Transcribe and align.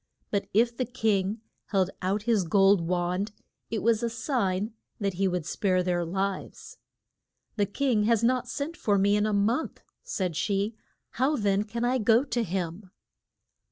But 0.31 0.47
if 0.51 0.75
the 0.75 0.85
king 0.87 1.41
held 1.67 1.91
out 2.01 2.23
his 2.23 2.43
gold 2.43 2.81
wand 2.81 3.33
it 3.69 3.83
was 3.83 4.01
a 4.01 4.09
sign 4.09 4.73
that 4.99 5.13
he 5.13 5.27
would 5.27 5.45
spare 5.45 5.83
their 5.83 6.03
lives. 6.03 6.79
The 7.55 7.67
king 7.67 8.05
has 8.05 8.23
not 8.23 8.47
sent 8.47 8.75
for 8.75 8.97
me 8.97 9.15
for 9.21 9.27
a 9.29 9.33
month, 9.33 9.83
said 10.01 10.35
she. 10.35 10.73
How 11.11 11.35
then 11.35 11.61
can 11.65 11.85
I 11.85 11.99
go 11.99 12.23
to 12.23 12.41
him? 12.43 12.89